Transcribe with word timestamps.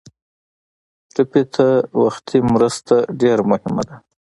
ټپي 1.13 1.43
ته 1.53 1.67
وختي 2.01 2.37
مرسته 2.53 2.95
ډېره 3.21 3.43
مهمه 3.51 3.83
ده. 3.89 3.95